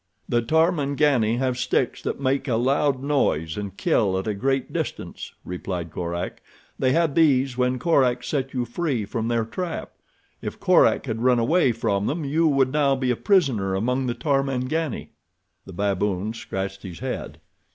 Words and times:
"The 0.27 0.41
Tarmangani 0.41 1.37
have 1.37 1.59
sticks 1.59 2.01
that 2.01 2.19
make 2.19 2.47
a 2.47 2.55
loud 2.55 3.03
noise 3.03 3.55
and 3.55 3.77
kill 3.77 4.17
at 4.17 4.25
a 4.25 4.33
great 4.33 4.73
distance," 4.73 5.33
replied 5.45 5.91
Korak. 5.91 6.41
"They 6.79 6.91
had 6.91 7.13
these 7.13 7.55
when 7.55 7.77
Korak 7.77 8.23
set 8.23 8.51
you 8.51 8.65
free 8.65 9.05
from 9.05 9.27
their 9.27 9.45
trap. 9.45 9.91
If 10.41 10.59
Korak 10.59 11.05
had 11.05 11.21
run 11.21 11.37
away 11.37 11.71
from 11.71 12.07
them 12.07 12.25
you 12.25 12.47
would 12.47 12.71
now 12.71 12.95
be 12.95 13.11
a 13.11 13.15
prisoner 13.15 13.75
among 13.75 14.07
the 14.07 14.15
Tarmangani." 14.15 15.09
The 15.67 15.73
baboon 15.73 16.33
scratched 16.33 16.81
his 16.81 16.97
head. 16.97 17.39